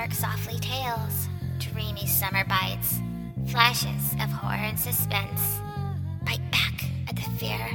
dark, 0.00 0.14
softly 0.14 0.58
tales, 0.60 1.28
dreamy 1.58 2.06
summer 2.06 2.44
bites, 2.44 3.00
flashes 3.48 4.14
of 4.14 4.30
horror 4.30 4.54
and 4.54 4.78
suspense. 4.78 5.58
Bite 6.24 6.50
back 6.50 6.84
at 7.06 7.16
the 7.16 7.22
fear. 7.38 7.68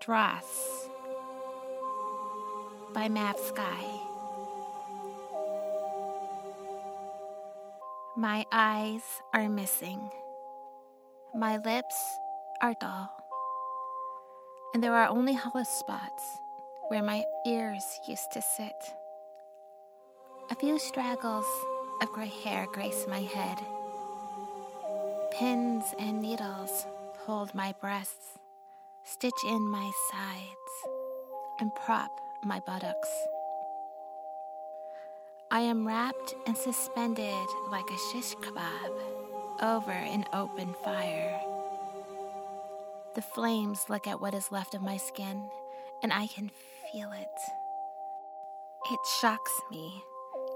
Dross 0.00 0.88
by 2.94 3.08
Mav 3.08 3.38
Skye. 3.38 4.11
My 8.16 8.44
eyes 8.52 9.00
are 9.32 9.48
missing. 9.48 10.10
My 11.34 11.56
lips 11.56 11.96
are 12.60 12.74
dull. 12.78 13.10
And 14.74 14.84
there 14.84 14.94
are 14.94 15.08
only 15.08 15.32
hollow 15.32 15.64
spots 15.64 16.22
where 16.88 17.02
my 17.02 17.24
ears 17.46 17.82
used 18.06 18.30
to 18.34 18.42
sit. 18.42 18.76
A 20.50 20.54
few 20.54 20.78
straggles 20.78 21.46
of 22.02 22.12
gray 22.12 22.30
hair 22.44 22.66
grace 22.70 23.06
my 23.08 23.20
head. 23.20 23.56
Pins 25.30 25.84
and 25.98 26.20
needles 26.20 26.84
hold 27.20 27.54
my 27.54 27.74
breasts, 27.80 28.36
stitch 29.04 29.42
in 29.46 29.70
my 29.70 29.90
sides, 30.10 30.94
and 31.60 31.74
prop 31.86 32.10
my 32.44 32.60
buttocks. 32.66 33.08
I 35.52 35.60
am 35.60 35.86
wrapped 35.86 36.34
and 36.46 36.56
suspended 36.56 37.46
like 37.70 37.84
a 37.90 37.98
shish 38.10 38.34
kebab 38.36 38.90
over 39.60 39.90
an 39.90 40.24
open 40.32 40.74
fire. 40.82 41.38
The 43.14 43.20
flames 43.20 43.84
look 43.90 44.06
at 44.06 44.18
what 44.18 44.32
is 44.32 44.50
left 44.50 44.74
of 44.74 44.80
my 44.80 44.96
skin, 44.96 45.42
and 46.02 46.10
I 46.10 46.26
can 46.28 46.50
feel 46.90 47.12
it. 47.12 47.38
It 48.90 48.98
shocks 49.20 49.52
me. 49.70 50.02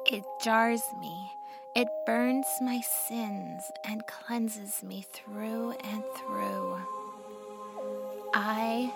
It 0.06 0.24
jars 0.42 0.80
me. 0.98 1.30
It 1.74 1.89
burns 2.06 2.47
my 2.62 2.80
sins 2.80 3.70
and 3.84 4.00
cleanses 4.06 4.83
me 4.83 5.05
through 5.12 5.72
and 5.72 6.02
through. 6.17 6.78
I 8.33 8.91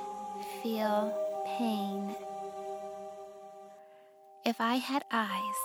feel 0.62 1.14
pain. 1.58 2.16
If 4.46 4.62
I 4.62 4.76
had 4.76 5.04
eyes, 5.12 5.60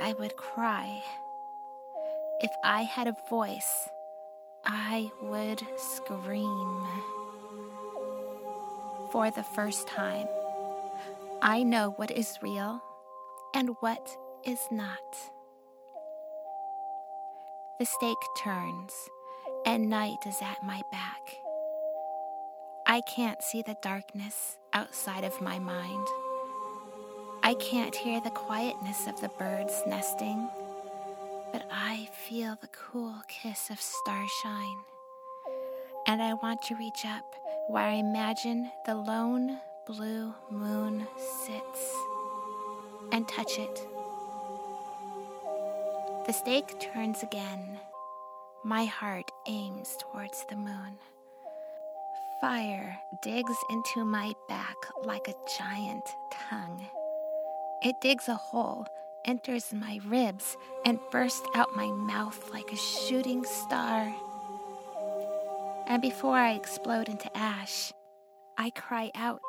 I 0.00 0.12
would 0.14 0.36
cry. 0.36 1.02
If 2.40 2.50
I 2.64 2.82
had 2.82 3.06
a 3.06 3.16
voice, 3.30 3.88
I 4.64 5.10
would 5.22 5.62
scream. 5.76 6.86
For 9.12 9.30
the 9.30 9.44
first 9.44 9.86
time, 9.86 10.26
I 11.42 11.62
know 11.62 11.90
what 11.96 12.10
is 12.10 12.38
real 12.42 12.82
and 13.54 13.76
what 13.80 14.16
is 14.44 14.58
not. 14.70 14.98
The 17.78 17.86
stake 17.86 18.16
turns, 18.42 18.92
and 19.66 19.88
night 19.88 20.26
is 20.26 20.40
at 20.42 20.62
my 20.64 20.82
back. 20.90 21.36
I 22.86 23.00
can't 23.02 23.42
see 23.42 23.62
the 23.62 23.76
darkness 23.82 24.58
outside 24.72 25.24
of 25.24 25.40
my 25.40 25.58
mind. 25.58 26.06
I 27.46 27.52
can't 27.52 27.94
hear 27.94 28.22
the 28.22 28.30
quietness 28.30 29.06
of 29.06 29.20
the 29.20 29.28
birds 29.28 29.82
nesting, 29.86 30.48
but 31.52 31.62
I 31.70 32.08
feel 32.26 32.56
the 32.58 32.68
cool 32.68 33.16
kiss 33.28 33.68
of 33.68 33.78
starshine. 33.78 34.78
And 36.06 36.22
I 36.22 36.32
want 36.42 36.62
to 36.62 36.74
reach 36.76 37.04
up 37.04 37.34
where 37.68 37.84
I 37.84 37.96
imagine 37.96 38.70
the 38.86 38.94
lone 38.94 39.58
blue 39.86 40.32
moon 40.50 41.06
sits 41.44 41.94
and 43.12 43.28
touch 43.28 43.58
it. 43.58 43.86
The 46.26 46.32
stake 46.32 46.80
turns 46.80 47.22
again. 47.22 47.78
My 48.64 48.86
heart 48.86 49.30
aims 49.46 49.98
towards 50.00 50.46
the 50.48 50.56
moon. 50.56 50.96
Fire 52.40 52.98
digs 53.22 53.58
into 53.68 54.06
my 54.06 54.32
back 54.48 54.76
like 55.04 55.28
a 55.28 55.34
giant 55.58 56.08
tongue. 56.48 56.86
It 57.84 58.00
digs 58.00 58.28
a 58.28 58.34
hole, 58.34 58.86
enters 59.26 59.74
my 59.74 60.00
ribs, 60.06 60.56
and 60.86 60.98
bursts 61.10 61.46
out 61.54 61.76
my 61.76 61.88
mouth 61.88 62.50
like 62.50 62.72
a 62.72 62.76
shooting 62.76 63.44
star. 63.44 64.10
And 65.86 66.00
before 66.00 66.38
I 66.38 66.54
explode 66.54 67.10
into 67.10 67.28
ash, 67.36 67.92
I 68.56 68.70
cry 68.70 69.10
out 69.14 69.42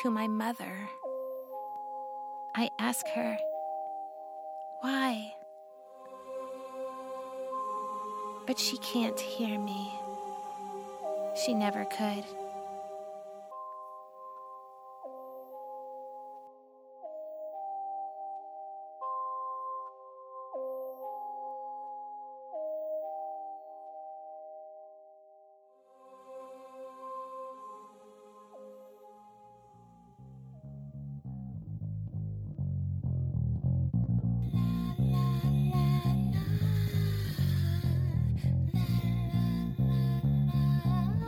to 0.00 0.10
my 0.10 0.26
mother. 0.26 0.88
I 2.54 2.70
ask 2.78 3.06
her, 3.08 3.36
why? 4.80 5.34
But 8.46 8.58
she 8.58 8.78
can't 8.78 9.20
hear 9.20 9.58
me. 9.58 9.92
She 11.44 11.52
never 11.52 11.84
could. 11.84 12.24